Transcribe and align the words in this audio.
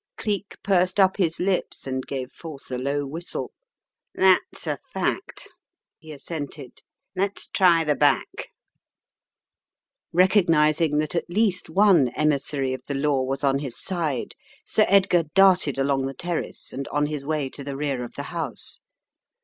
Cleek 0.17 0.55
pursed 0.63 0.99
up 0.99 1.17
his 1.17 1.39
lips 1.39 1.85
and 1.85 2.03
gave 2.03 2.31
forth 2.31 2.71
a 2.71 2.77
low 2.79 3.05
whistle. 3.05 3.51
"That's 4.15 4.65
a 4.65 4.79
fact," 4.91 5.47
he 5.99 6.11
assented. 6.11 6.81
"Let's 7.15 7.49
try 7.49 7.83
the 7.83 7.93
back." 7.93 8.47
Recognizing 10.11 10.97
that 10.97 11.13
at 11.13 11.29
least 11.29 11.69
one 11.69 12.07
emissary 12.15 12.73
of 12.73 12.81
the 12.87 12.95
law 12.95 13.21
was 13.21 13.43
on 13.43 13.59
his 13.59 13.77
side, 13.77 14.33
Sir 14.65 14.85
Edgar 14.87 15.25
darted 15.35 15.77
along 15.77 16.07
the 16.07 16.15
terrace 16.15 16.73
and 16.73 16.87
on 16.87 17.05
his 17.05 17.23
way 17.23 17.47
to 17.51 17.63
the 17.63 17.77
rear 17.77 18.03
of 18.03 18.15
the 18.15 18.23
house. 18.33 18.79